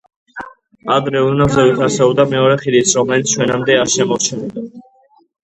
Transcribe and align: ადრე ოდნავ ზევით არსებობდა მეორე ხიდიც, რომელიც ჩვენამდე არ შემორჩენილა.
ადრე 0.95 1.19
ოდნავ 1.25 1.51
ზევით 1.55 1.83
არსებობდა 1.87 2.25
მეორე 2.33 2.57
ხიდიც, 2.65 2.95
რომელიც 3.01 3.31
ჩვენამდე 3.35 3.79
არ 3.83 3.95
შემორჩენილა. 3.99 4.67